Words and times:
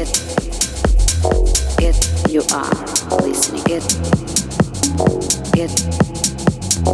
it 0.00 0.08
it 1.78 1.96
you 2.30 2.40
are 2.54 2.72
listening. 3.20 3.62
It 3.66 3.84
it 5.54 5.72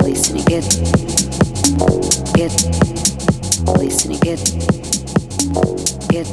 listening. 0.03 0.45
It 0.51 0.67
it 2.35 2.55
listening. 3.79 4.19
It 4.27 4.43
it 6.11 6.29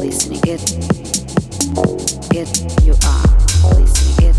listening. 0.00 0.40
It 0.46 0.62
it 2.32 2.50
you 2.84 2.94
are 3.04 3.26
listening. 3.76 4.28
It. 4.28 4.36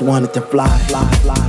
Wanted 0.00 0.32
to 0.34 0.40
fly, 0.40 0.66
fly, 0.88 1.04
fly. 1.22 1.43